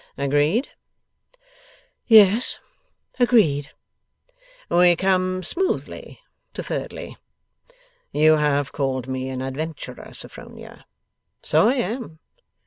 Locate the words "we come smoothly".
4.67-6.19